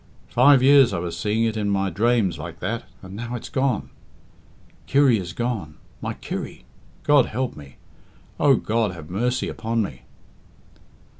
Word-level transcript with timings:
Five 0.29 0.63
years 0.63 0.93
I 0.93 0.97
was 0.97 1.15
seeing 1.15 1.43
it 1.43 1.55
in 1.55 1.69
my 1.69 1.91
drames 1.91 2.39
like 2.39 2.59
that, 2.59 2.85
and 3.03 3.15
now 3.15 3.35
it's 3.35 3.49
gone. 3.49 3.91
Kirry 4.87 5.19
is 5.19 5.31
gone! 5.31 5.77
My 6.01 6.15
Kirry! 6.15 6.65
God 7.03 7.27
help 7.27 7.55
me! 7.55 7.75
O 8.39 8.55
God, 8.55 8.93
have 8.93 9.11
mercy 9.11 9.47
upon 9.47 9.83
me!" 9.83 10.01